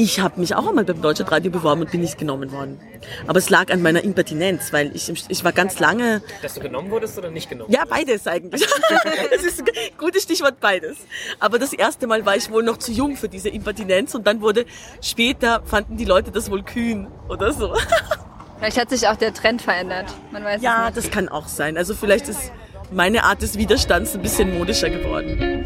[0.00, 2.78] Ich habe mich auch einmal beim Deutschlandradio beworben und bin nicht genommen worden.
[3.26, 6.22] Aber es lag an meiner Impertinenz, weil ich, ich war ganz lange...
[6.40, 8.64] Dass du genommen wurdest oder nicht genommen Ja, beides eigentlich.
[9.32, 9.66] das ist ein
[9.98, 10.98] gutes Stichwort, beides.
[11.40, 14.40] Aber das erste Mal war ich wohl noch zu jung für diese Impertinenz und dann
[14.40, 14.66] wurde
[15.02, 17.74] später, fanden die Leute das wohl kühn oder so.
[18.60, 20.14] Vielleicht hat sich auch der Trend verändert.
[20.30, 21.76] Man weiß ja, das kann auch sein.
[21.76, 22.52] Also vielleicht ist
[22.92, 25.64] meine Art des Widerstands ein bisschen modischer geworden.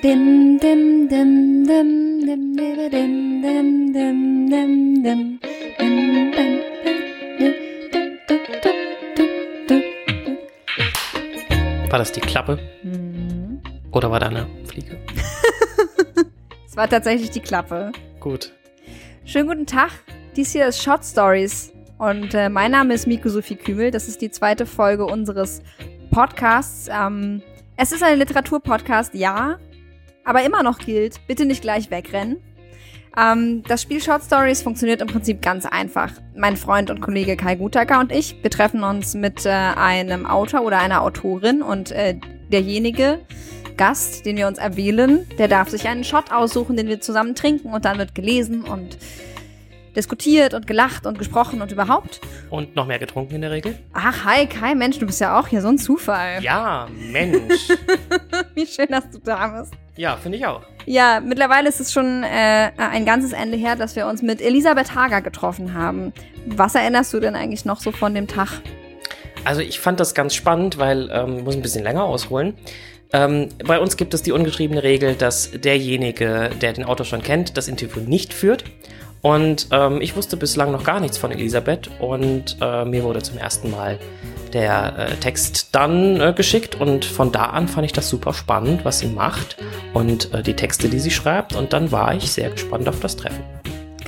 [0.00, 5.40] Dim, dim, dim, dim, dim, dim, dim, dim, dim, dim, dim,
[11.90, 12.60] War das die Klappe?
[12.84, 13.60] Mhm.
[13.90, 14.98] Oder war da eine Fliege?
[16.64, 17.90] es war tatsächlich die Klappe.
[18.20, 18.52] Gut.
[19.24, 19.90] Schönen guten Tag.
[20.36, 21.72] Dies hier ist Short Stories.
[21.98, 23.90] Und äh, mein Name ist Miko Sophie Kümel.
[23.90, 25.60] Das ist die zweite Folge unseres
[26.12, 26.88] Podcasts.
[26.88, 27.42] Ähm,
[27.76, 29.58] es ist ein Literaturpodcast, ja
[30.28, 32.36] aber immer noch gilt, bitte nicht gleich wegrennen.
[33.16, 36.12] Ähm, das Spiel Short Stories funktioniert im Prinzip ganz einfach.
[36.36, 40.64] Mein Freund und Kollege Kai Gutacker und ich, wir treffen uns mit äh, einem Autor
[40.64, 42.16] oder einer Autorin und äh,
[42.52, 43.20] derjenige
[43.78, 47.72] Gast, den wir uns erwählen, der darf sich einen Shot aussuchen, den wir zusammen trinken
[47.72, 48.98] und dann wird gelesen und
[49.98, 52.20] diskutiert und gelacht und gesprochen und überhaupt.
[52.48, 53.78] Und noch mehr getrunken in der Regel?
[53.92, 56.42] Ach, hi Kai, Mensch, du bist ja auch hier so ein Zufall.
[56.42, 57.68] Ja, Mensch.
[58.54, 59.74] Wie schön, dass du da bist.
[59.96, 60.62] Ja, finde ich auch.
[60.86, 64.94] Ja, mittlerweile ist es schon äh, ein ganzes Ende her, dass wir uns mit Elisabeth
[64.94, 66.12] Hager getroffen haben.
[66.46, 68.62] Was erinnerst du denn eigentlich noch so von dem Tag?
[69.44, 72.54] Also ich fand das ganz spannend, weil, ähm, muss ein bisschen länger ausholen.
[73.12, 77.56] Ähm, bei uns gibt es die ungeschriebene Regel, dass derjenige, der den Autor schon kennt,
[77.56, 78.64] das Interview nicht führt.
[79.22, 83.36] Und ähm, ich wusste bislang noch gar nichts von Elisabeth und äh, mir wurde zum
[83.38, 83.98] ersten Mal
[84.52, 88.84] der äh, Text dann äh, geschickt und von da an fand ich das super spannend,
[88.84, 89.56] was sie macht
[89.92, 93.16] und äh, die Texte, die sie schreibt und dann war ich sehr gespannt auf das
[93.16, 93.57] Treffen.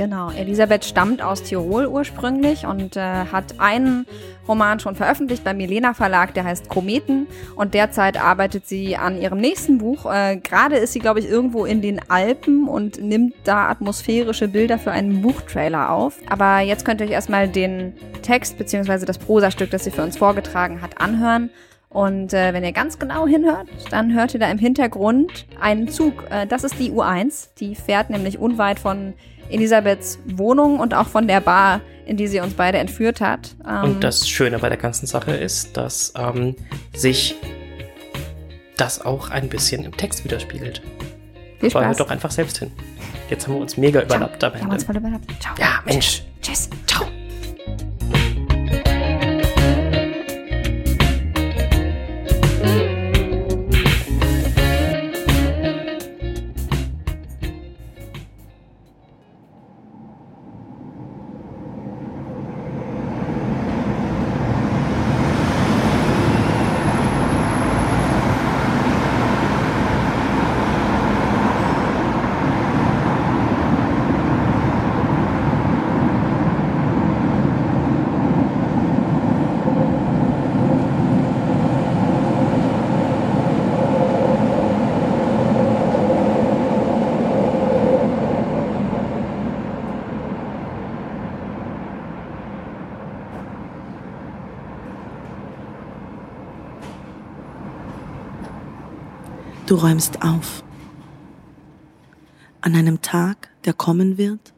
[0.01, 4.07] Genau, Elisabeth stammt aus Tirol ursprünglich und äh, hat einen
[4.49, 9.39] Roman schon veröffentlicht beim Milena Verlag, der heißt Kometen und derzeit arbeitet sie an ihrem
[9.43, 10.11] nächsten Buch.
[10.11, 14.79] Äh, Gerade ist sie, glaube ich, irgendwo in den Alpen und nimmt da atmosphärische Bilder
[14.79, 16.17] für einen Buchtrailer auf.
[16.31, 17.93] Aber jetzt könnt ihr euch erstmal den
[18.23, 19.05] Text bzw.
[19.05, 21.51] das Prosastück, das sie für uns vorgetragen hat, anhören.
[21.91, 26.25] Und äh, wenn ihr ganz genau hinhört, dann hört ihr da im Hintergrund einen Zug.
[26.31, 27.49] Äh, das ist die U1.
[27.59, 29.13] Die fährt nämlich unweit von
[29.51, 33.55] Elisabeths Wohnung und auch von der Bar, in die sie uns beide entführt hat.
[33.69, 36.57] Ähm und das Schöne bei der ganzen Sache ist, dass ähm,
[36.95, 37.37] sich
[38.77, 40.83] das auch ein bisschen im Text widerspiegelt.
[41.61, 41.99] Viel Spaß.
[41.99, 42.73] doch einfach selbst hin.
[43.29, 44.61] Jetzt haben wir uns mega überlappt am Ende.
[44.61, 45.27] Wir haben uns voll überlappt.
[45.41, 45.55] Ciao.
[45.59, 46.23] Ja, Mensch.
[46.43, 46.71] Tschüss.
[46.87, 47.07] Ciao.
[99.71, 100.65] Du räumst auf.
[102.61, 104.53] An einem Tag, der kommen wird,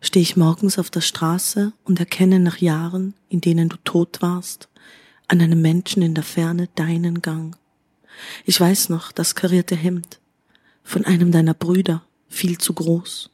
[0.00, 4.68] stehe ich morgens auf der Straße und erkenne nach Jahren, in denen du tot warst,
[5.28, 7.56] an einem Menschen in der Ferne deinen Gang.
[8.44, 10.18] Ich weiß noch das karierte Hemd
[10.82, 13.30] von einem deiner Brüder, viel zu groß,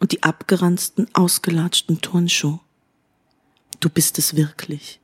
[0.00, 2.58] und die abgeranzten, ausgelatschten Turnschuhe.
[3.78, 4.98] Du bist es wirklich.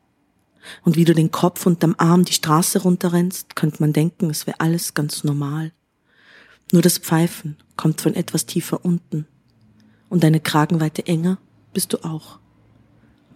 [0.84, 4.60] Und wie du den Kopf unterm Arm die Straße runterrennst, könnte man denken, es wäre
[4.60, 5.72] alles ganz normal.
[6.72, 9.26] Nur das Pfeifen kommt von etwas tiefer unten.
[10.08, 11.38] Und deine Kragenweite enger
[11.72, 12.38] bist du auch.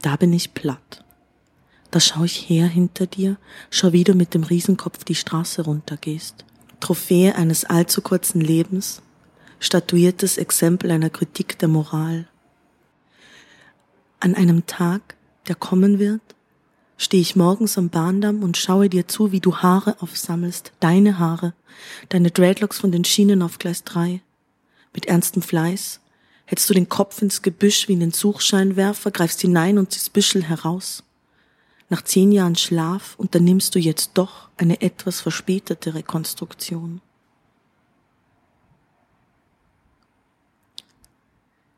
[0.02, 1.04] Da bin ich platt.
[1.90, 3.36] Da schau ich her hinter dir,
[3.70, 6.44] schau wie du mit dem Riesenkopf die Straße runtergehst.
[6.80, 9.00] Trophäe eines allzu kurzen Lebens,
[9.60, 12.26] statuiertes Exempel einer Kritik der Moral.
[14.20, 15.16] An einem Tag,
[15.46, 16.20] der kommen wird,
[16.96, 21.54] stehe ich morgens am Bahndamm und schaue dir zu, wie du Haare aufsammelst, deine Haare,
[22.08, 24.20] deine Dreadlocks von den Schienen auf Gleis 3.
[24.92, 26.00] Mit ernstem Fleiß
[26.44, 31.02] hältst du den Kopf ins Gebüsch wie einen Suchscheinwerfer, greifst hinein und ziehst Büschel heraus.
[31.88, 37.00] Nach zehn Jahren Schlaf unternimmst du jetzt doch eine etwas verspätete Rekonstruktion.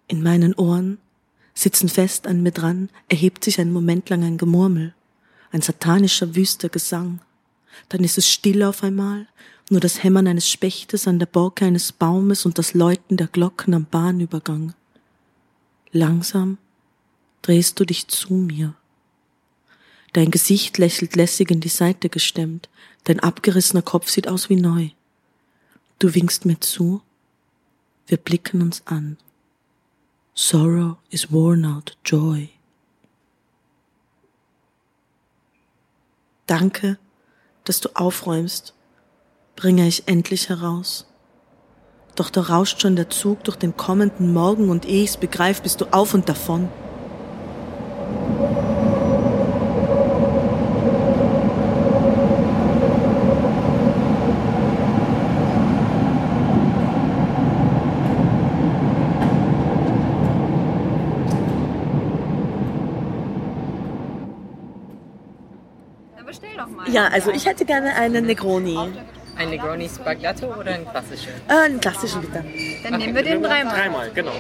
[0.09, 0.99] In meinen Ohren
[1.55, 4.95] sitzen fest an mir dran, erhebt sich ein Moment lang ein Gemurmel,
[5.53, 7.21] ein satanischer wüster Gesang.
[7.89, 9.27] Dann ist es still auf einmal,
[9.69, 13.75] nur das Hämmern eines Spechtes an der Borke eines Baumes und das Läuten der Glocken
[13.75, 14.75] am Bahnübergang.
[15.93, 16.59] Langsam
[17.43, 18.75] drehst du dich zu mir.
[20.13, 22.69] Dein Gesicht lächelt lässig in die Seite gestemmt,
[23.05, 24.91] dein abgerissener Kopf sieht aus wie neu.
[25.99, 27.03] Du winkst mir zu,
[28.07, 29.17] wir blicken uns an.
[30.35, 32.51] Sorrow is worn out joy.
[36.47, 36.97] Danke,
[37.65, 38.75] dass du aufräumst,
[39.57, 41.07] bringe ich endlich heraus.
[42.15, 45.81] Doch da rauscht schon der Zug durch den kommenden Morgen und ehe ich's begreif, bist
[45.81, 46.69] du auf und davon.
[66.89, 68.79] Ja, also ich hätte gerne einen Negroni.
[69.37, 71.31] Ein Negroni Spaghetto oder ein klassischer?
[71.49, 72.43] Äh, einen klassischen bitte.
[72.83, 73.75] Dann nehmen wir den dreimal.
[73.75, 74.33] Dreimal, genau.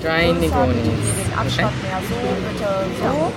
[0.00, 0.76] Drei Negronis.
[0.82, 2.16] den Abstand mehr so,
[2.48, 2.68] bitte
[2.98, 3.32] so.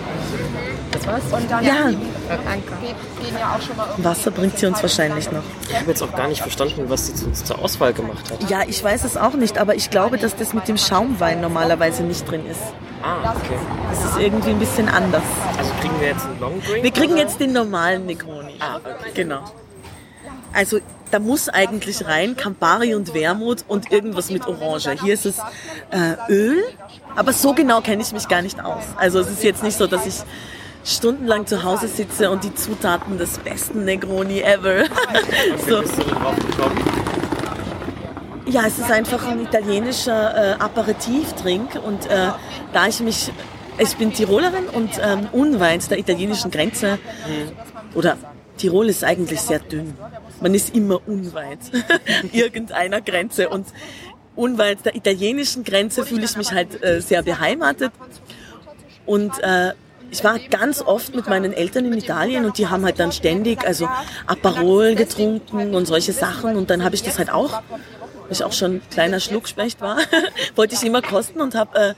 [0.95, 1.23] Das war's?
[1.31, 2.71] Und dann Ja, Danke.
[2.81, 5.43] wir gehen ja auch schon mal Wasser bringt sie uns wahrscheinlich noch.
[5.69, 8.49] Ich habe jetzt auch gar nicht verstanden, was sie zu uns zur Auswahl gemacht hat.
[8.49, 12.03] Ja, ich weiß es auch nicht, aber ich glaube, dass das mit dem Schaumwein normalerweise
[12.03, 12.61] nicht drin ist.
[13.03, 13.57] Ah, okay.
[13.91, 15.23] Das ist irgendwie ein bisschen anders.
[15.57, 16.83] Also kriegen wir jetzt einen Long Drink?
[16.83, 17.21] Wir kriegen oder?
[17.21, 18.55] jetzt den normalen Negroni.
[18.59, 19.11] Ah, okay.
[19.13, 19.43] Genau.
[20.53, 20.79] Also
[21.11, 24.91] da muss eigentlich rein Campari und Wermut und irgendwas mit Orange.
[25.03, 25.37] Hier ist es
[25.91, 26.63] äh, Öl,
[27.15, 28.83] aber so genau kenne ich mich gar nicht aus.
[28.97, 30.15] Also es ist jetzt nicht so, dass ich
[30.85, 34.85] stundenlang zu Hause sitze und die Zutaten des besten Negroni ever.
[35.67, 35.83] so.
[38.45, 42.29] Ja, es ist einfach ein italienischer äh, Aperitivdrink und äh,
[42.71, 43.31] da ich mich,
[43.79, 46.99] ich bin Tirolerin und ähm, unweit der italienischen Grenze
[47.95, 48.17] oder
[48.57, 49.97] Tirol ist eigentlich sehr dünn.
[50.41, 51.59] Man ist immer unweit
[52.31, 53.65] irgendeiner Grenze und
[54.35, 57.91] unweit der italienischen Grenze fühle ich mich halt äh, sehr beheimatet
[59.07, 59.71] und äh,
[60.11, 63.65] ich war ganz oft mit meinen Eltern in Italien und die haben halt dann ständig
[63.65, 63.87] also
[64.27, 68.53] Aperol getrunken und solche Sachen und dann habe ich das halt auch, weil ich auch
[68.53, 69.97] schon kleiner Schluckspecht war,
[70.55, 71.93] wollte ich immer kosten und habe äh,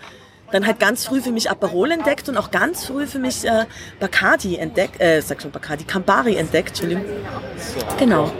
[0.51, 3.65] dann halt ganz früh für mich Aperol entdeckt und auch ganz früh für mich äh,
[3.99, 7.05] Bacardi entdeckt, äh, sag schon Bacardi, Campari entdeckt, Entschuldigung.
[7.99, 8.31] Genau.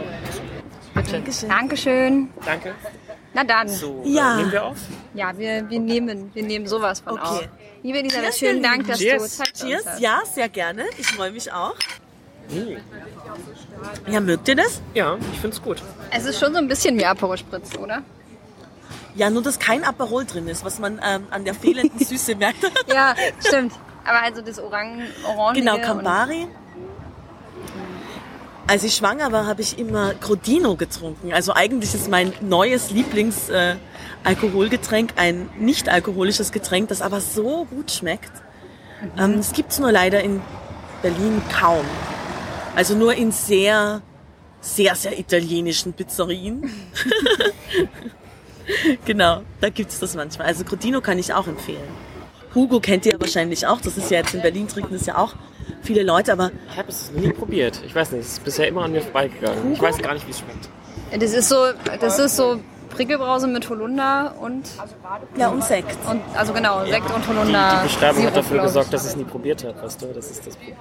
[0.94, 1.48] Dankeschön.
[1.48, 2.28] Dankeschön.
[2.44, 2.74] Danke.
[3.34, 3.68] Na dann.
[3.68, 4.34] So, Ja.
[4.34, 4.76] äh, nehmen wir auf?
[5.14, 7.22] Ja, wir, wir nehmen, wir nehmen sowas von Okay.
[7.22, 7.48] auf.
[7.82, 9.22] Liebe Elisabeth, Cheers, vielen Dank, dass Cheers.
[9.22, 10.00] du Zeit Cheers, hast.
[10.00, 10.84] ja, sehr gerne.
[10.96, 11.74] Ich freue mich auch.
[12.50, 12.78] Hm.
[14.10, 14.80] Ja, mögt ihr das?
[14.94, 15.82] Ja, ich find's gut.
[16.10, 18.02] Es ist schon so ein bisschen wie Aperol Spritz, oder?
[19.14, 22.58] Ja, nur dass kein Aperol drin ist, was man ähm, an der fehlenden Süße merkt.
[22.88, 23.14] Ja,
[23.46, 23.72] stimmt.
[24.04, 25.60] Aber also das Orangen, Orange.
[25.60, 26.48] genau, Campari.
[28.68, 31.32] Als ich schwanger war, habe ich immer Crodino getrunken.
[31.32, 37.90] Also eigentlich ist mein neues Lieblingsalkoholgetränk äh, ein nicht alkoholisches Getränk, das aber so gut
[37.90, 38.30] schmeckt.
[39.16, 40.42] Ähm, das gibt's nur leider in
[41.00, 41.86] Berlin kaum.
[42.76, 44.02] Also nur in sehr,
[44.60, 46.70] sehr, sehr italienischen Pizzerien.
[49.06, 50.46] genau, da gibt's das manchmal.
[50.46, 51.88] Also Crodino kann ich auch empfehlen.
[52.54, 53.80] Hugo kennt ihr wahrscheinlich auch.
[53.80, 55.34] Das ist ja jetzt in Berlin trinken das ja auch
[55.82, 57.80] viele Leute, aber Ich habe es nie probiert.
[57.86, 59.72] Ich weiß nicht, es ist bisher immer an mir vorbeigegangen.
[59.72, 60.68] Ich weiß gar nicht, wie es schmeckt.
[61.22, 61.56] Das ist so,
[62.00, 62.60] das ist so
[62.90, 64.68] Prickelbrause mit Holunder und,
[65.36, 65.96] ja und Sekt.
[66.10, 67.80] und also genau, Sekt und Die, Holunder.
[67.82, 70.06] die Beschreibung Sirup, hat dafür gesorgt, dass ich es nie probiert habe, weißt du?
[70.08, 70.76] Das ist das Problem.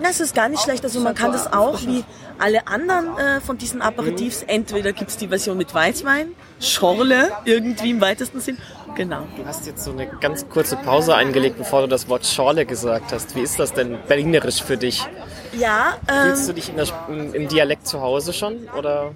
[0.00, 0.84] Das ist gar nicht schlecht.
[0.84, 2.04] Also man kann das auch wie
[2.38, 4.44] alle anderen äh, von diesen Aperitifs.
[4.46, 6.28] Entweder gibt's die Version mit Weißwein,
[6.60, 8.58] Schorle irgendwie im weitesten Sinn.
[8.98, 9.22] Genau.
[9.36, 13.12] Du hast jetzt so eine ganz kurze Pause eingelegt, bevor du das Wort Schorle gesagt
[13.12, 13.36] hast.
[13.36, 15.06] Wie ist das denn berlinerisch für dich?
[15.56, 18.68] Ja, Fühlst ähm, du dich in der, im, im Dialekt zu Hause schon?
[18.76, 19.12] Oder?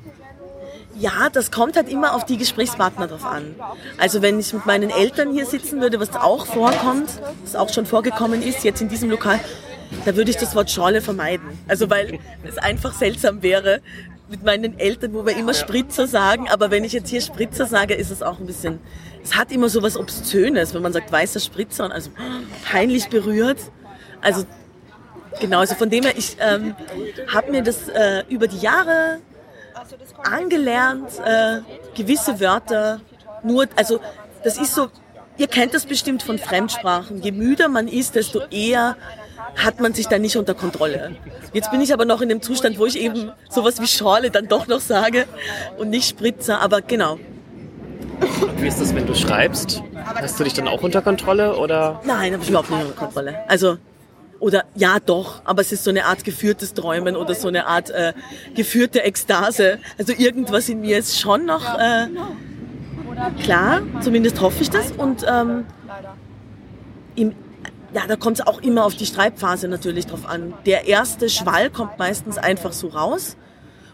[0.95, 3.57] ja, das kommt halt immer auf die Gesprächspartner drauf an.
[3.99, 7.11] Also wenn ich mit meinen Eltern hier sitzen würde, was auch vorkommt,
[7.43, 9.41] was auch schon vorgekommen ist, jetzt in diesem Lokal,
[10.05, 11.59] da würde ich das Wort Schorle vermeiden.
[11.67, 13.81] Also weil es einfach seltsam wäre
[14.29, 17.95] mit meinen Eltern, wo wir immer Spritzer sagen, aber wenn ich jetzt hier Spritzer sage,
[17.95, 18.79] ist es auch ein bisschen,
[19.23, 22.11] es hat immer so was Obszönes, wenn man sagt weißer Spritzer und also
[22.65, 23.59] peinlich berührt.
[24.21, 24.45] Also
[25.41, 26.75] genau, also von dem her, ich ähm,
[27.33, 29.19] habe mir das äh, über die Jahre
[30.25, 31.61] angelernt, äh,
[31.95, 33.01] gewisse Wörter
[33.43, 34.01] nur, also
[34.45, 34.89] das ist so,
[35.37, 37.23] ihr kennt das bestimmt von Fremdsprachen.
[37.23, 38.97] Je müder man ist, desto eher
[39.57, 41.17] hat man sich da nicht unter Kontrolle.
[41.53, 44.49] Jetzt bin ich aber noch in dem Zustand, wo ich eben sowas wie Schorle dann
[44.49, 45.27] doch noch sage
[45.79, 47.19] und nicht Spritzer, aber genau.
[48.63, 49.83] Wie ist das, wenn du schreibst?
[50.05, 52.01] Hast du dich dann auch unter Kontrolle oder?
[52.05, 53.35] Nein, habe ich überhaupt nicht unter Kontrolle.
[53.49, 53.79] Also,
[54.39, 57.91] oder ja doch, aber es ist so eine Art geführtes Träumen oder so eine Art
[57.91, 58.13] äh,
[58.55, 59.81] geführte Ekstase.
[59.99, 62.07] Also irgendwas in mir ist schon noch äh,
[63.43, 64.93] klar, zumindest hoffe ich das.
[64.93, 65.65] Und ähm,
[67.17, 67.35] im,
[67.93, 70.55] ja, da kommt es auch immer auf die Schreibphase natürlich drauf an.
[70.67, 73.37] Der erste Schwall kommt meistens einfach so raus.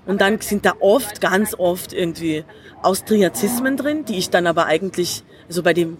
[0.09, 2.43] Und dann sind da oft, ganz oft irgendwie
[2.83, 5.99] Austriazismen drin, die ich dann aber eigentlich, also bei dem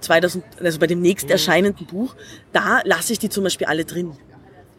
[0.00, 2.16] 2000, also bei dem nächst erscheinenden Buch,
[2.52, 4.16] da lasse ich die zum Beispiel alle drin.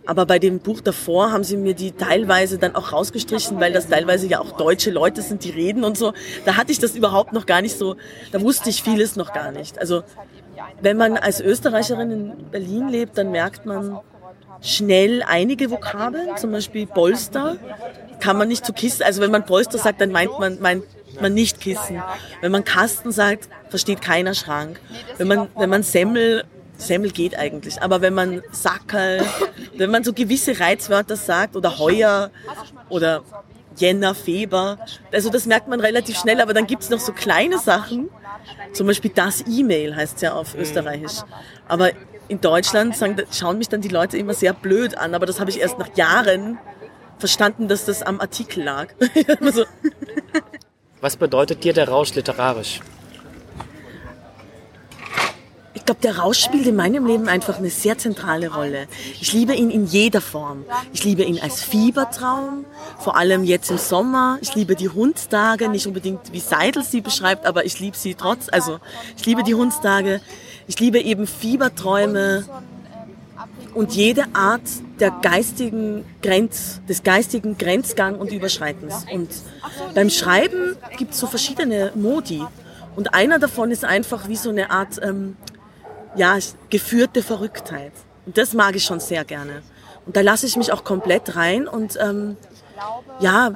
[0.06, 3.88] Aber bei dem Buch davor haben sie mir die teilweise dann auch rausgestrichen, weil das
[3.88, 6.12] teilweise ja auch deutsche Leute sind, die reden und so.
[6.44, 7.96] Da hatte ich das überhaupt noch gar nicht so,
[8.34, 9.80] da wusste ich vieles noch gar nicht.
[9.80, 10.04] Also
[10.82, 14.02] wenn man als Österreicherin in Berlin lebt, dann merkt man
[14.62, 17.58] schnell einige Vokabeln, zum Beispiel Polster,
[18.20, 20.84] kann man nicht zu Kissen, also wenn man Polster sagt, dann meint man, meint
[21.20, 22.02] man nicht Kissen.
[22.40, 24.80] Wenn man Kasten sagt, versteht keiner Schrank.
[25.18, 26.46] Wenn man, wenn man Semmel,
[26.78, 29.26] Semmel geht eigentlich, aber wenn man Sackerl,
[29.76, 32.32] wenn man so gewisse Reizwörter sagt oder Heuer
[32.90, 33.24] oder
[33.76, 34.80] Jänner, Feber,
[35.12, 38.10] also das merkt man relativ schnell, aber dann gibt's noch so kleine Sachen,
[38.74, 41.22] zum Beispiel das E-Mail heißt es ja auf Österreichisch.
[41.68, 41.92] Aber
[42.32, 45.50] in Deutschland sagen, schauen mich dann die Leute immer sehr blöd an, aber das habe
[45.50, 46.58] ich erst nach Jahren
[47.20, 48.88] verstanden, dass das am Artikel lag.
[49.42, 49.66] also,
[51.02, 52.80] Was bedeutet dir der Rausch literarisch?
[55.82, 58.88] Ich glaube, der Rausch spielt in meinem Leben einfach eine sehr zentrale Rolle.
[59.20, 60.64] Ich liebe ihn in jeder Form.
[60.94, 62.66] Ich liebe ihn als Fiebertraum,
[63.00, 64.38] vor allem jetzt im Sommer.
[64.42, 68.48] Ich liebe die Hundstage, nicht unbedingt wie Seidel sie beschreibt, aber ich liebe sie trotz.
[68.52, 68.78] Also
[69.18, 70.22] ich liebe die Hundstage.
[70.68, 72.46] Ich liebe eben Fieberträume
[73.74, 74.62] und jede Art
[75.00, 79.08] der geistigen Grenz, des geistigen Grenzgang und Überschreitens.
[79.12, 79.30] Und
[79.96, 82.44] beim Schreiben gibt es so verschiedene Modi.
[82.96, 85.38] Und einer davon ist einfach wie so eine Art ähm,
[86.16, 86.38] ja,
[86.70, 87.94] geführte Verrücktheit.
[88.26, 89.64] Und das mag ich schon sehr gerne.
[90.06, 92.38] Und da lasse ich mich auch komplett rein und ähm,
[93.20, 93.52] ja,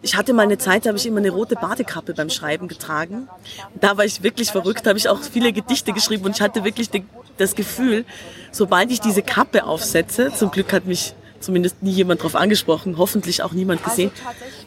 [0.00, 3.28] ich hatte mal eine Zeit, da habe ich immer eine rote Badekappe beim Schreiben getragen.
[3.74, 6.64] Und da war ich wirklich verrückt, habe ich auch viele Gedichte geschrieben und ich hatte
[6.64, 6.88] wirklich
[7.36, 8.06] das Gefühl,
[8.50, 13.42] sobald ich diese Kappe aufsetze, zum Glück hat mich zumindest nie jemand drauf angesprochen, hoffentlich
[13.42, 14.10] auch niemand gesehen.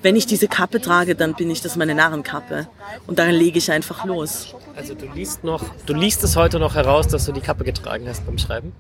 [0.01, 2.67] Wenn ich diese Kappe trage, dann bin ich das meine Narrenkappe.
[3.07, 4.55] Und dann lege ich einfach los.
[4.75, 8.07] Also du liest noch, du liest es heute noch heraus, dass du die Kappe getragen
[8.07, 8.73] hast beim Schreiben?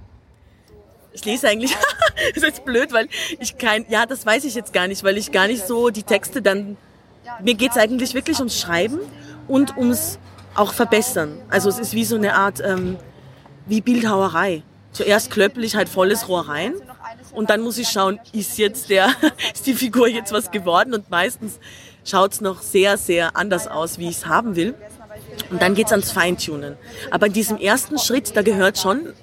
[1.13, 1.75] Ich lese eigentlich,
[2.33, 3.07] das ist jetzt blöd, weil
[3.39, 6.03] ich kein, ja, das weiß ich jetzt gar nicht, weil ich gar nicht so die
[6.03, 6.77] Texte dann,
[7.43, 8.99] mir geht's eigentlich wirklich ums Schreiben
[9.47, 10.19] und ums
[10.55, 11.39] auch verbessern.
[11.49, 12.97] Also es ist wie so eine Art, ähm,
[13.65, 14.63] wie Bildhauerei.
[14.91, 16.73] Zuerst klöppel ich halt volles Rohr rein
[17.33, 19.09] und dann muss ich schauen, ist jetzt der,
[19.53, 21.59] ist die Figur jetzt was geworden und meistens
[22.03, 24.73] schaut's noch sehr, sehr anders aus, wie ich's haben will.
[25.49, 26.75] Und dann geht's ans Feintunen.
[27.11, 29.13] Aber in diesem ersten Schritt, da gehört schon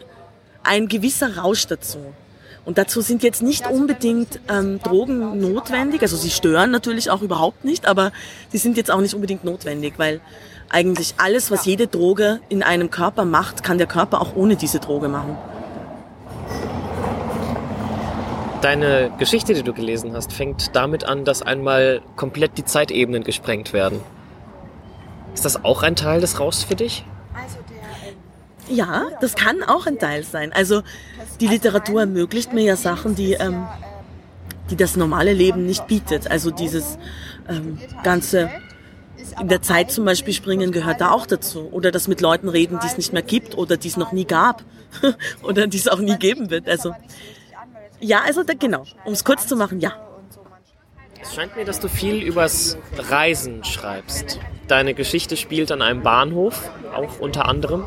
[0.62, 1.98] ein gewisser Rausch dazu.
[2.64, 6.00] Und dazu sind jetzt nicht unbedingt ähm, Drogen notwendig.
[6.02, 8.10] Also sie stören natürlich auch überhaupt nicht, aber
[8.50, 10.20] sie sind jetzt auch nicht unbedingt notwendig, weil
[10.70, 14.78] eigentlich alles, was jede Droge in einem Körper macht, kann der Körper auch ohne diese
[14.78, 15.36] Droge machen.
[18.64, 23.74] Deine Geschichte, die du gelesen hast, fängt damit an, dass einmal komplett die Zeitebenen gesprengt
[23.74, 24.00] werden.
[25.34, 27.04] Ist das auch ein Teil des Rauschs für dich?
[28.70, 30.50] Ja, das kann auch ein Teil sein.
[30.54, 30.80] Also
[31.40, 33.66] die Literatur ermöglicht mir ja Sachen, die, ähm,
[34.70, 36.30] die das normale Leben nicht bietet.
[36.30, 36.96] Also dieses
[37.46, 38.50] ähm, ganze
[39.38, 41.68] in der Zeit zum Beispiel springen gehört da auch dazu.
[41.70, 44.24] Oder das mit Leuten reden, die es nicht mehr gibt oder die es noch nie
[44.24, 44.62] gab
[45.42, 46.66] oder die es auch nie geben wird.
[46.66, 46.94] Also
[48.04, 48.84] ja, also da, genau.
[49.04, 49.92] Um es kurz zu machen, ja.
[51.22, 54.38] Es scheint mir, dass du viel übers Reisen schreibst.
[54.68, 57.84] Deine Geschichte spielt an einem Bahnhof, auch unter anderem.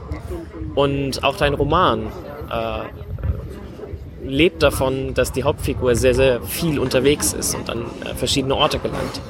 [0.74, 2.08] Und auch dein Roman
[2.52, 8.56] äh, lebt davon, dass die Hauptfigur sehr, sehr viel unterwegs ist und an äh, verschiedene
[8.56, 9.22] Orte gelangt.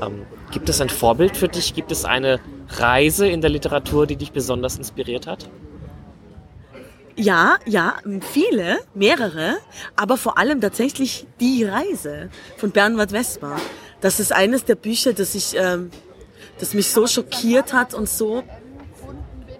[0.00, 1.74] Ähm, gibt es ein Vorbild für dich?
[1.74, 5.48] Gibt es eine Reise in der Literatur, die dich besonders inspiriert hat?
[7.16, 7.94] Ja, ja,
[8.32, 9.56] viele, mehrere,
[9.96, 13.56] aber vor allem tatsächlich Die Reise von Bernhard Vesper.
[14.02, 15.90] Das ist eines der Bücher, das ich, ähm,
[16.58, 18.44] das mich so schockiert hat und so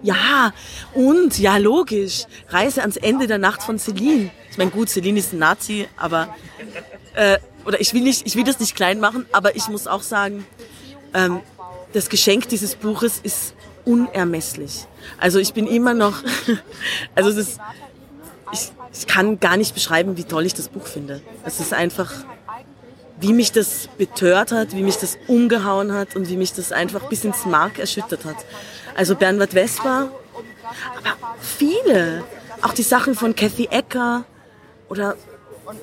[0.03, 0.53] ja,
[0.93, 2.25] und, ja, logisch.
[2.49, 4.29] Reise ans Ende der Nacht von Celine.
[4.51, 6.35] Ich meine, gut, Celine ist ein Nazi, aber,
[7.15, 10.03] äh, oder ich will nicht, ich will das nicht klein machen, aber ich muss auch
[10.03, 10.45] sagen,
[11.13, 11.41] ähm,
[11.93, 13.53] das Geschenk dieses Buches ist
[13.87, 14.85] unermesslich.
[15.17, 16.21] Also ich bin immer noch,
[17.15, 17.59] also es ist,
[18.51, 21.21] ich, ich kann gar nicht beschreiben, wie toll ich das Buch finde.
[21.45, 22.11] Es ist einfach,
[23.19, 27.07] wie mich das betört hat, wie mich das umgehauen hat und wie mich das einfach
[27.09, 28.37] bis ins Mark erschüttert hat.
[28.95, 30.11] Also Bernhard Vesper,
[30.97, 32.23] aber viele,
[32.61, 34.25] auch die Sachen von Kathy Ecker
[34.89, 35.15] oder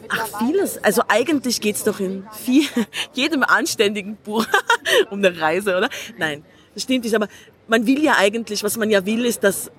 [0.08, 0.82] ach vieles.
[0.82, 2.66] Also eigentlich geht's doch in viel,
[3.12, 4.46] jedem anständigen Buch
[5.10, 5.88] um eine Reise, oder?
[6.18, 6.44] Nein,
[6.74, 7.14] das stimmt nicht.
[7.14, 7.28] Aber
[7.68, 9.70] man will ja eigentlich, was man ja will, ist, dass,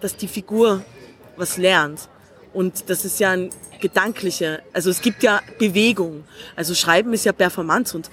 [0.00, 0.84] dass die Figur
[1.36, 2.08] was lernt.
[2.52, 6.24] Und das ist ja ein gedanklicher, also es gibt ja Bewegung.
[6.56, 8.10] Also Schreiben ist ja Performance und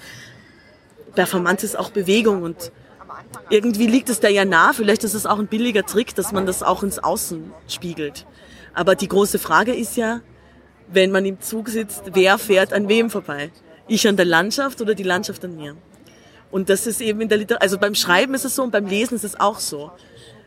[1.14, 2.70] Performance ist auch Bewegung und
[3.50, 4.72] irgendwie liegt es da ja nah.
[4.72, 8.26] Vielleicht ist es auch ein billiger Trick, dass man das auch ins Außen spiegelt.
[8.74, 10.20] Aber die große Frage ist ja,
[10.88, 13.50] wenn man im Zug sitzt, wer fährt an wem vorbei?
[13.88, 15.76] Ich an der Landschaft oder die Landschaft an mir?
[16.56, 18.86] Und das ist eben in der Literatur, also beim Schreiben ist es so und beim
[18.86, 19.90] Lesen ist es auch so.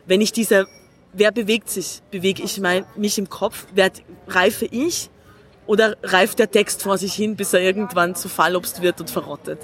[0.06, 0.66] Wenn ich diese,
[1.12, 2.02] wer bewegt sich?
[2.10, 3.68] Bewege ich mein, mich im Kopf?
[3.76, 3.92] Wer,
[4.26, 5.08] reife ich?
[5.68, 9.60] Oder reift der Text vor sich hin, bis er irgendwann zu Fallobst wird und verrottet?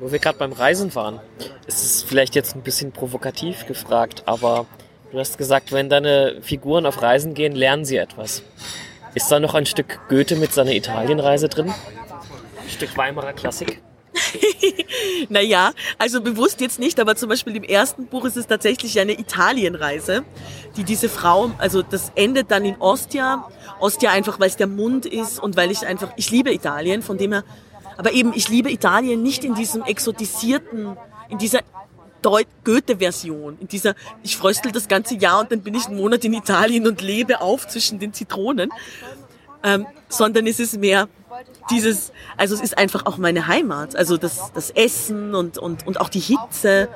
[0.00, 1.18] Wo wir gerade beim Reisen waren,
[1.66, 4.66] ist es vielleicht jetzt ein bisschen provokativ gefragt, aber
[5.12, 8.42] du hast gesagt, wenn deine Figuren auf Reisen gehen, lernen sie etwas.
[9.14, 11.72] Ist da noch ein Stück Goethe mit seiner Italienreise drin?
[12.68, 13.82] Stück Weimarer Klassik?
[15.28, 19.18] naja, also bewusst jetzt nicht, aber zum Beispiel im ersten Buch ist es tatsächlich eine
[19.18, 20.24] Italienreise,
[20.76, 23.48] die diese Frau, also das endet dann in Ostia.
[23.80, 27.18] Ostia einfach, weil es der Mund ist und weil ich einfach, ich liebe Italien, von
[27.18, 27.44] dem her,
[27.96, 30.96] aber eben, ich liebe Italien nicht in diesem exotisierten,
[31.28, 31.60] in dieser
[32.64, 36.34] Goethe-Version, in dieser, ich fröstel das ganze Jahr und dann bin ich einen Monat in
[36.34, 38.70] Italien und lebe auf zwischen den Zitronen,
[39.62, 41.08] ähm, sondern es ist mehr
[41.70, 46.00] dieses, also es ist einfach auch meine Heimat, also das, das Essen und, und, und
[46.00, 46.88] auch die Hitze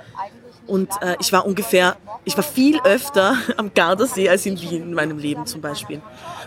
[0.66, 4.94] und äh, ich war ungefähr, ich war viel öfter am Gardasee als in Wien in
[4.94, 6.00] meinem Leben zum Beispiel.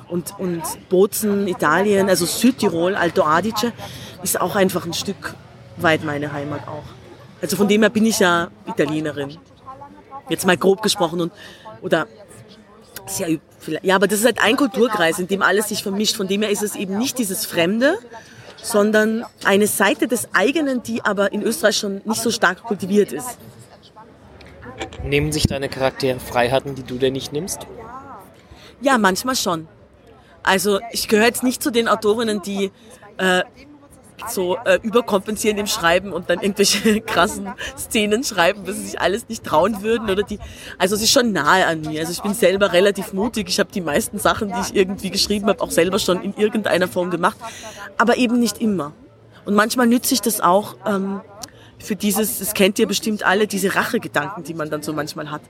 [0.08, 3.74] Und, und Bozen, Italien, also Südtirol, Alto Adige,
[4.24, 5.36] ist auch einfach ein Stück
[5.78, 6.84] weit meine Heimat auch.
[7.42, 9.38] Also von dem her bin ich ja Italienerin.
[10.30, 11.34] Jetzt mal grob gesprochen und,
[11.82, 12.08] oder,
[13.08, 13.40] sehr,
[13.82, 16.16] ja, aber das ist halt ein Kulturkreis, in dem alles sich vermischt.
[16.16, 17.98] Von dem her ist es eben nicht dieses Fremde,
[18.62, 23.38] sondern eine Seite des eigenen, die aber in Österreich schon nicht so stark kultiviert ist.
[25.04, 27.68] Nehmen sich deine Charaktere Freiheiten, die du dir nicht nimmst?
[28.82, 29.68] Ja, manchmal schon.
[30.44, 32.72] Also ich gehöre jetzt nicht zu den Autorinnen, die
[33.18, 33.44] äh,
[34.30, 39.28] so äh, überkompensieren im Schreiben und dann irgendwelche krassen Szenen schreiben, was sie sich alles
[39.30, 40.40] nicht trauen würden oder die.
[40.78, 42.02] Also es ist schon nahe an mir.
[42.02, 43.50] Also ich bin selber relativ mutig.
[43.50, 46.88] Ich habe die meisten Sachen, die ich irgendwie geschrieben habe, auch selber schon in irgendeiner
[46.88, 47.38] Form gemacht,
[47.98, 48.94] aber eben nicht immer.
[49.46, 50.76] Und manchmal nütze ich das auch.
[50.86, 51.22] Ähm,
[51.78, 55.42] für dieses, das kennt ihr bestimmt alle, diese Rachegedanken, die man dann so manchmal hat.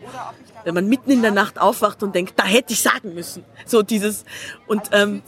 [0.64, 3.46] Wenn man mitten in der Nacht aufwacht und denkt, da hätte ich sagen müssen.
[3.66, 4.26] So dieses,
[4.68, 5.22] und ähm,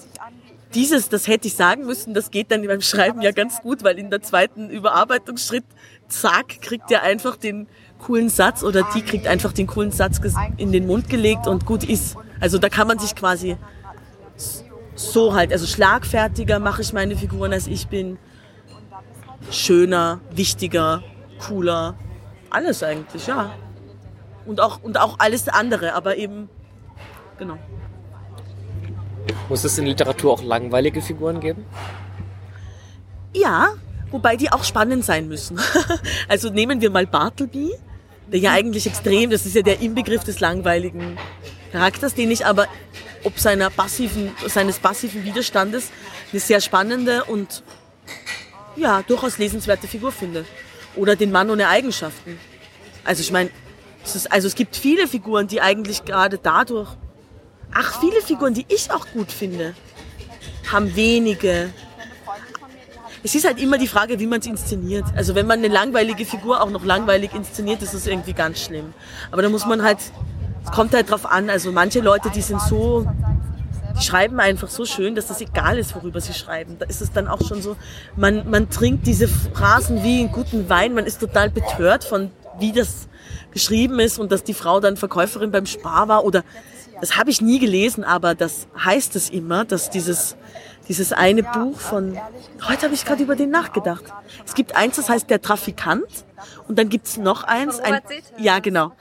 [0.77, 3.97] dieses, das hätte ich sagen müssen, das geht dann beim Schreiben ja ganz gut, weil
[3.97, 5.63] in der zweiten Überarbeitungsschritt,
[6.07, 10.21] zack, kriegt ihr einfach den coolen Satz oder die kriegt einfach den coolen Satz
[10.57, 12.15] in den Mund gelegt und gut ist.
[12.39, 13.57] Also da kann man sich quasi
[14.93, 18.19] so halt, also schlagfertiger mache ich meine Figuren, als ich bin
[19.49, 21.01] schöner, wichtiger,
[21.39, 21.95] cooler,
[22.51, 23.49] alles eigentlich, ja.
[24.45, 26.49] Und auch, und auch alles andere, aber eben,
[27.39, 27.57] genau.
[29.49, 31.65] Muss es in Literatur auch langweilige Figuren geben?
[33.33, 33.69] Ja,
[34.11, 35.59] wobei die auch spannend sein müssen.
[36.27, 37.71] also nehmen wir mal Bartleby,
[38.31, 41.17] der ja eigentlich extrem, das ist ja der Inbegriff des langweiligen
[41.71, 42.67] Charakters, den ich aber
[43.23, 45.91] ob seiner passiven, seines passiven Widerstandes
[46.31, 47.63] eine sehr spannende und
[48.75, 50.45] ja, durchaus lesenswerte Figur finde.
[50.95, 52.39] Oder den Mann ohne Eigenschaften.
[53.03, 53.49] Also ich meine,
[54.29, 56.89] also es gibt viele Figuren, die eigentlich gerade dadurch,
[57.73, 59.73] ach, viele Figuren, die ich auch gut finde,
[60.71, 61.69] haben wenige.
[63.23, 65.05] Es ist halt immer die Frage, wie man es inszeniert.
[65.15, 68.93] Also wenn man eine langweilige Figur auch noch langweilig inszeniert, ist das irgendwie ganz schlimm.
[69.31, 69.99] Aber da muss man halt,
[70.63, 71.49] es kommt halt drauf an.
[71.49, 73.05] Also manche Leute, die sind so
[73.97, 76.77] die schreiben einfach so schön, dass es egal ist, worüber sie schreiben.
[76.79, 77.75] Da ist es dann auch schon so,
[78.15, 82.71] man, man trinkt diese Phrasen wie einen guten Wein, man ist total betört von, wie
[82.71, 83.07] das
[83.51, 86.43] geschrieben ist und dass die Frau dann Verkäuferin beim Spar war oder
[87.01, 90.35] das habe ich nie gelesen, aber das heißt es immer, dass dieses
[90.87, 92.17] dieses eine Buch von
[92.67, 94.05] heute habe ich gerade über den nachgedacht.
[94.45, 96.07] Es gibt eins, das heißt der Trafikant
[96.67, 97.99] und dann gibt's noch eins, ein,
[98.37, 98.93] ja genau.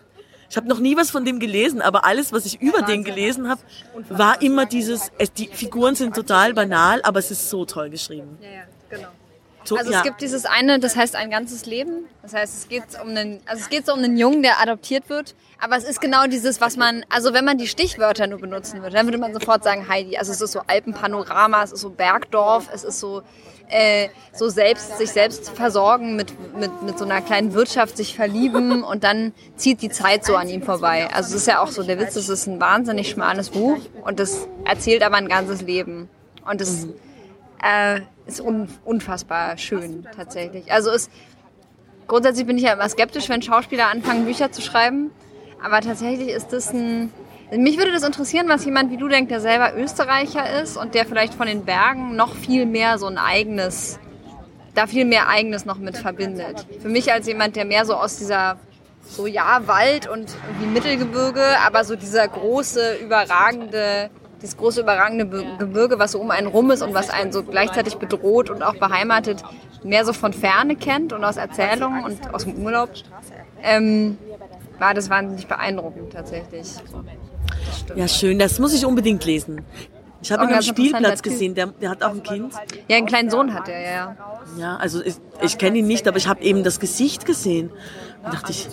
[0.48, 3.48] Ich habe noch nie was von dem gelesen, aber alles, was ich über den gelesen
[3.48, 3.60] habe,
[4.08, 8.38] war immer dieses, es, die Figuren sind total banal, aber es ist so toll geschrieben.
[8.40, 9.08] Ja, ja, genau.
[9.68, 9.98] So, Also ja.
[9.98, 12.06] es gibt dieses eine, das heißt ein ganzes Leben.
[12.22, 15.08] Das heißt, es geht um einen, also es geht so um einen Jungen, der adoptiert
[15.08, 15.34] wird.
[15.58, 18.94] Aber es ist genau dieses, was man, also wenn man die Stichwörter nur benutzen würde,
[18.94, 20.16] dann würde man sofort sagen Heidi.
[20.16, 23.22] Also es ist so Alpenpanorama, es ist so Bergdorf, es ist so
[23.68, 28.84] äh, so selbst sich selbst versorgen mit, mit mit so einer kleinen Wirtschaft sich verlieben
[28.84, 31.08] und dann zieht die Zeit so an ihm vorbei.
[31.12, 34.20] Also es ist ja auch so der Witz, es ist ein wahnsinnig schmales Buch und
[34.20, 36.08] das erzählt aber ein ganzes Leben
[36.48, 36.86] und das
[37.62, 40.70] äh, ist un unfassbar schön tatsächlich.
[40.72, 41.08] Also es
[42.06, 45.10] grundsätzlich bin ich ja immer skeptisch, wenn Schauspieler anfangen, Bücher zu schreiben.
[45.62, 47.12] Aber tatsächlich ist das ein.
[47.52, 51.06] Mich würde das interessieren, was jemand wie du denkt, der selber Österreicher ist und der
[51.06, 54.00] vielleicht von den Bergen noch viel mehr so ein eigenes,
[54.74, 56.66] da viel mehr eigenes noch mit verbindet.
[56.80, 58.58] Für mich als jemand, der mehr so aus dieser,
[59.08, 64.10] so ja, Wald und irgendwie Mittelgebirge, aber so dieser große, überragende,
[64.42, 67.42] dieses große, überragende Be- Gebirge, was so um einen rum ist und was einen so
[67.42, 69.42] gleichzeitig bedroht und auch beheimatet,
[69.82, 72.90] mehr so von Ferne kennt und aus Erzählungen und aus dem Urlaub,
[73.62, 74.18] ähm,
[74.78, 76.66] war das wahnsinnig beeindruckend tatsächlich.
[77.94, 79.62] Ja, schön, das muss ich unbedingt lesen.
[80.22, 82.52] Ich habe ihn am Spielplatz gesehen, der, der hat auch ein Kind.
[82.88, 84.16] Ja, einen kleinen Sohn hat er, ja, ja.
[84.58, 87.70] Ja, also ich, ich kenne ihn nicht, aber ich habe eben das Gesicht gesehen.
[88.26, 88.66] Und dachte ich,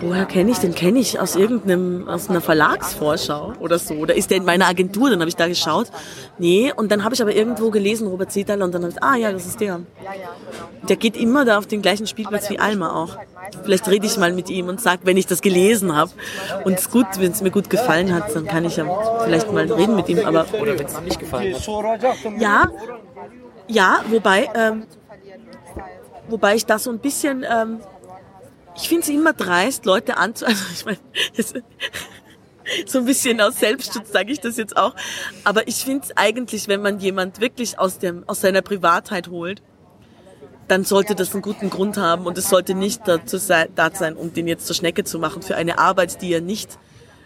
[0.00, 0.74] woher kenne ich den?
[0.74, 3.94] Kenne ich aus irgendeinem, aus einer Verlagsvorschau oder so?
[3.94, 5.08] Oder ist der in meiner Agentur?
[5.08, 5.90] Dann habe ich da geschaut.
[6.36, 9.16] Nee, und dann habe ich aber irgendwo gelesen, Robert Zedal, und dann habe ich, ah
[9.16, 9.80] ja, das ist der.
[10.86, 13.16] Der geht immer da auf den gleichen Spielplatz wie Alma auch.
[13.62, 16.10] Vielleicht rede ich mal mit ihm und sag, wenn ich das gelesen habe
[16.64, 18.84] und es gut, wenn es mir gut gefallen hat, dann kann ich ja
[19.24, 20.18] vielleicht mal reden mit ihm.
[20.26, 22.38] Aber Oder wenn es ihm nicht gefallen hat.
[22.38, 22.70] ja,
[23.68, 24.84] ja, wobei, ähm,
[26.28, 27.80] wobei ich da so ein bisschen, ähm,
[28.80, 30.98] ich finde es immer dreist, Leute anzu, also ich meine,
[32.86, 34.94] so ein bisschen aus Selbstschutz sage ich das jetzt auch,
[35.44, 39.62] aber ich finde es eigentlich, wenn man jemand wirklich aus dem, aus seiner Privatheit holt,
[40.68, 44.16] dann sollte das einen guten Grund haben und es sollte nicht dazu sein, da sein,
[44.16, 46.78] um den jetzt zur Schnecke zu machen für eine Arbeit, die er nicht,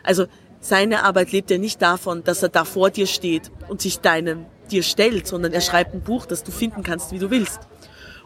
[0.04, 0.26] also
[0.60, 4.46] seine Arbeit lebt ja nicht davon, dass er da vor dir steht und sich deinem
[4.70, 7.60] dir stellt, sondern er schreibt ein Buch, das du finden kannst, wie du willst.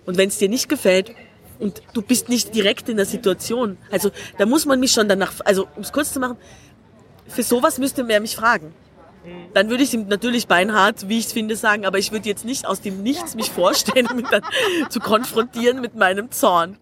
[0.05, 1.13] Und wenn es dir nicht gefällt
[1.59, 5.33] und du bist nicht direkt in der Situation, also da muss man mich schon danach,
[5.45, 6.37] also um es kurz zu machen,
[7.29, 8.73] für sowas müsste er mich fragen.
[9.55, 12.45] Dann würde ich ihm natürlich beinhart, wie ich es finde, sagen, aber ich würde jetzt
[12.45, 14.43] nicht aus dem Nichts mich vorstellen, mich dann
[14.89, 16.79] zu konfrontieren mit meinem Zorn.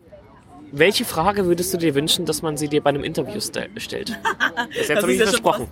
[0.70, 4.10] Welche Frage würdest du dir wünschen, dass man sie dir bei einem Interview ste stellt?
[4.76, 5.68] Das Das habe ich ja versprochen.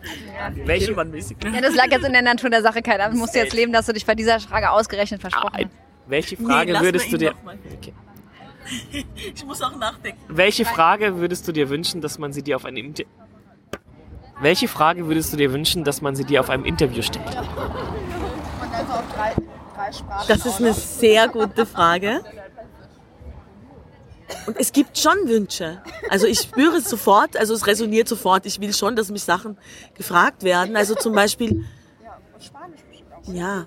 [0.64, 0.92] Welche.
[0.92, 2.98] Ja, das lag jetzt in der Natur der Sache, Kai.
[2.98, 6.10] Damit musst du jetzt leben, dass du dich bei dieser Frage ausgerechnet versprochen Ein- hast.
[6.10, 7.34] welche Frage lass würdest du dir...
[7.78, 7.92] Okay.
[9.34, 10.20] Ich muss auch nachdenken.
[10.28, 13.04] Welche Frage würdest du dir wünschen, dass man sie dir auf einem Inter
[14.40, 17.24] Welche Frage würdest du dir wünschen, dass man sie dir auf einem Interview stellt?
[20.28, 22.22] Das ist eine sehr gute Frage.
[24.46, 25.82] Und es gibt schon Wünsche.
[26.08, 28.46] Also ich spüre es sofort, also es resoniert sofort.
[28.46, 29.58] Ich will schon, dass mich Sachen
[29.94, 30.76] gefragt werden.
[30.76, 31.64] Also zum Beispiel,
[33.26, 33.66] ja,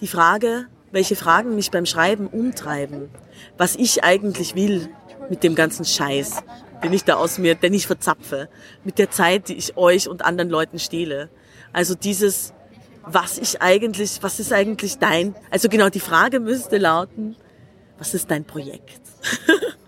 [0.00, 3.08] die Frage, welche Fragen mich beim Schreiben umtreiben.
[3.56, 4.88] Was ich eigentlich will
[5.30, 6.42] mit dem ganzen Scheiß,
[6.82, 8.48] den ich da aus mir, den ich verzapfe.
[8.84, 11.30] Mit der Zeit, die ich euch und anderen Leuten stehle.
[11.72, 12.52] Also dieses,
[13.04, 17.36] was ich eigentlich, was ist eigentlich dein, also genau, die Frage müsste lauten,
[17.98, 19.00] was ist dein Projekt?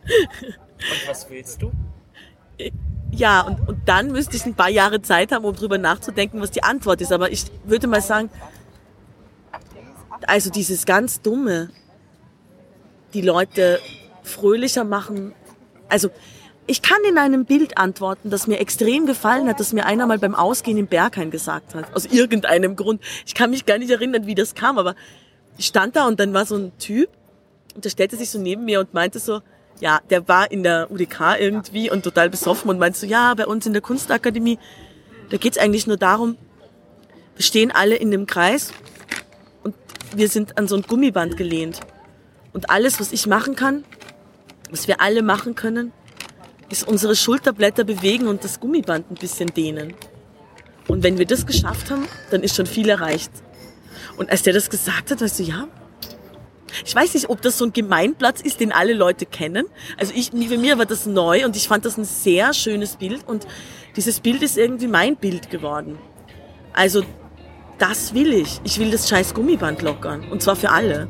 [0.06, 1.72] Und was willst du?
[3.10, 6.50] Ja, und, und dann müsste ich ein paar Jahre Zeit haben, um drüber nachzudenken, was
[6.50, 7.12] die Antwort ist.
[7.12, 8.30] Aber ich würde mal sagen,
[10.26, 11.70] also dieses ganz Dumme,
[13.14, 13.80] die Leute
[14.22, 15.32] fröhlicher machen.
[15.88, 16.10] Also
[16.66, 20.18] ich kann in einem Bild antworten, das mir extrem gefallen hat, das mir einer mal
[20.18, 21.94] beim Ausgehen im Berghain gesagt hat.
[21.94, 23.02] Aus irgendeinem Grund.
[23.26, 24.94] Ich kann mich gar nicht erinnern, wie das kam, aber
[25.58, 27.10] ich stand da und dann war so ein Typ
[27.74, 29.40] und der stellte sich so neben mir und meinte so,
[29.80, 33.46] ja, der war in der UDK irgendwie und total besoffen und meinte so, ja, bei
[33.46, 34.58] uns in der Kunstakademie,
[35.30, 36.36] da geht's eigentlich nur darum,
[37.36, 38.72] wir stehen alle in dem Kreis
[39.64, 39.74] und
[40.14, 41.80] wir sind an so ein Gummiband gelehnt.
[42.54, 43.84] Und alles, was ich machen kann,
[44.70, 45.92] was wir alle machen können,
[46.70, 49.92] ist unsere Schulterblätter bewegen und das Gummiband ein bisschen dehnen.
[50.88, 53.30] Und wenn wir das geschafft haben, dann ist schon viel erreicht.
[54.16, 55.68] Und als der das gesagt hat, weißt du, ja,
[56.84, 59.66] ich weiß nicht, ob das so ein Gemeinplatz ist, den alle Leute kennen.
[59.96, 63.26] Also ich, für mir war das neu und ich fand das ein sehr schönes Bild
[63.26, 63.46] und
[63.96, 65.98] dieses Bild ist irgendwie mein Bild geworden.
[66.72, 67.04] Also
[67.78, 68.60] das will ich.
[68.64, 71.08] Ich will das scheiß Gummiband lockern und zwar für alle.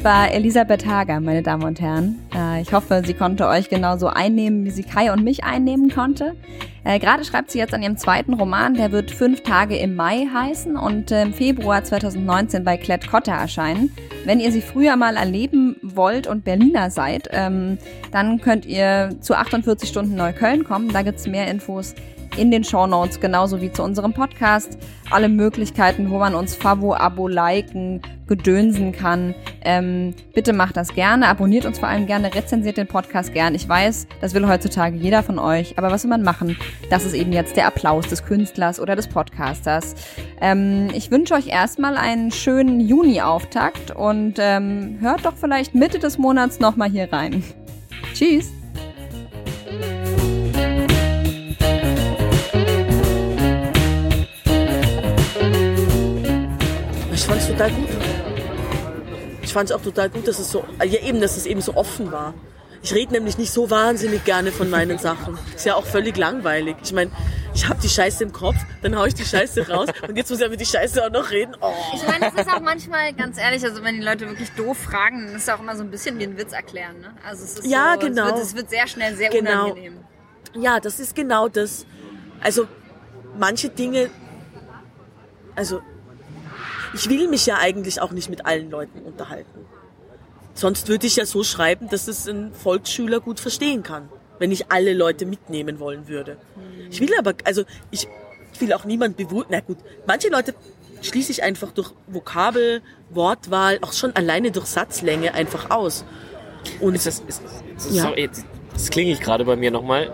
[0.00, 2.20] Das war Elisabeth Hager, meine Damen und Herren.
[2.34, 6.36] Äh, ich hoffe, sie konnte euch genauso einnehmen, wie sie Kai und mich einnehmen konnte.
[6.84, 10.26] Äh, Gerade schreibt sie jetzt an ihrem zweiten Roman, der wird Fünf Tage im Mai
[10.32, 13.94] heißen und äh, im Februar 2019 bei Klett Cotta erscheinen.
[14.24, 17.76] Wenn ihr sie früher mal erleben wollt und Berliner seid, ähm,
[18.10, 20.88] dann könnt ihr zu 48 Stunden Neukölln kommen.
[20.94, 21.94] Da gibt's mehr Infos
[22.36, 24.78] in den Shownotes, genauso wie zu unserem Podcast.
[25.10, 29.34] Alle Möglichkeiten, wo man uns Favo, Abo, liken, gedönsen kann.
[29.62, 33.54] Ähm, bitte macht das gerne, abonniert uns vor allem gerne, rezensiert den Podcast gern.
[33.54, 36.56] Ich weiß, das will heutzutage jeder von euch, aber was will man machen?
[36.90, 39.96] Das ist eben jetzt der Applaus des Künstlers oder des Podcasters.
[40.40, 46.16] Ähm, ich wünsche euch erstmal einen schönen Juni-Auftakt und ähm, hört doch vielleicht Mitte des
[46.16, 47.42] Monats nochmal hier rein.
[48.14, 48.59] Tschüss!
[57.52, 57.88] Total gut.
[59.42, 61.74] Ich fand es auch total gut, dass es so, ja eben, dass es eben so
[61.74, 62.34] offen war.
[62.82, 65.38] Ich rede nämlich nicht so wahnsinnig gerne von meinen Sachen.
[65.54, 66.76] Ist ja auch völlig langweilig.
[66.82, 67.10] Ich meine,
[67.52, 70.40] ich habe die Scheiße im Kopf, dann hau ich die Scheiße raus und jetzt muss
[70.40, 71.54] ich über die Scheiße auch noch reden.
[71.60, 71.72] Oh.
[71.94, 75.26] Ich meine, es ist auch manchmal, ganz ehrlich, also wenn die Leute wirklich doof fragen,
[75.26, 77.00] dann ist es auch immer so ein bisschen wie ein Witz erklären.
[77.00, 77.12] Ne?
[77.26, 78.28] Also es ist Ja, so, genau.
[78.28, 79.64] Es wird, es wird sehr schnell sehr Genau.
[79.64, 79.98] unangenehm.
[80.54, 81.84] Ja, das ist genau das.
[82.40, 82.66] Also
[83.38, 84.08] manche Dinge,
[85.54, 85.82] also
[86.94, 89.66] ich will mich ja eigentlich auch nicht mit allen Leuten unterhalten.
[90.54, 94.70] Sonst würde ich ja so schreiben, dass es ein Volksschüler gut verstehen kann, wenn ich
[94.70, 96.36] alle Leute mitnehmen wollen würde.
[96.90, 98.08] Ich will aber, also ich,
[98.60, 100.54] will auch niemand bewusst, na gut, manche Leute
[101.02, 106.04] schließe ich einfach durch Vokabel, Wortwahl, auch schon alleine durch Satzlänge einfach aus.
[106.80, 107.42] Und Ist das, ist,
[107.76, 108.02] ist, Ja.
[108.02, 110.10] sorry, jetzt, jetzt klinge ich gerade bei mir nochmal.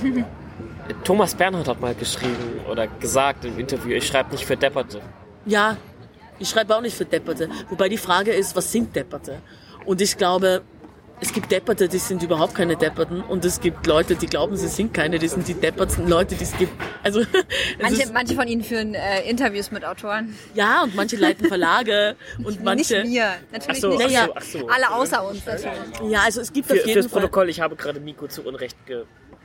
[0.00, 0.24] Ähm,
[1.04, 5.02] Thomas Bernhard hat mal geschrieben oder gesagt im Interview, ich schreibe nicht für Depperte.
[5.46, 5.76] Ja,
[6.38, 7.48] ich schreibe auch nicht für Depperte.
[7.68, 9.40] Wobei die Frage ist, was sind Depperte?
[9.84, 10.62] Und ich glaube,
[11.20, 13.20] es gibt Depperte, die sind überhaupt keine Depperten.
[13.20, 16.42] Und es gibt Leute, die glauben, sie sind keine, die sind die deppertsten Leute, die
[16.42, 16.72] es gibt.
[17.04, 17.28] Also, es
[17.80, 20.36] Manche, ist, manche von ihnen führen äh, Interviews mit Autoren.
[20.54, 23.02] ja, und manche leiten Verlage und manche.
[23.02, 23.34] Nicht wir.
[23.52, 24.16] Natürlich Ach so, nicht.
[24.18, 24.68] ach so, ach so.
[24.68, 26.10] Alle außer uns natürlich.
[26.10, 27.20] Ja, also es gibt Für, auf jeden fürs Fall.
[27.20, 29.04] Protokoll, ich habe gerade Miko zu Unrecht ge...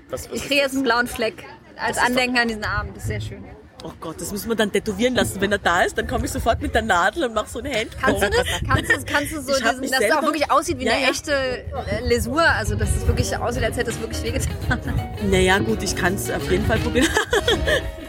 [0.10, 1.44] Was, was Ich kriege jetzt einen blauen Fleck
[1.76, 2.96] als Andenken an diesen Abend.
[2.96, 3.44] Das ist sehr schön.
[3.84, 5.40] Oh Gott, das müssen wir dann tätowieren lassen.
[5.40, 7.66] Wenn er da ist, dann komme ich sofort mit der Nadel und mache so ein
[7.72, 7.90] Hand.
[8.02, 8.46] Kannst du das?
[8.68, 11.10] Kannst du, kannst du so diesen, dass es auch wirklich aussieht wie Ja, eine ja.
[11.10, 12.42] echte äh, Lesur?
[12.42, 14.80] Also, dass es wirklich aussieht, als hätte es wirklich wehgetan.
[15.30, 17.08] Naja, gut, ich kann es auf jeden Fall probieren.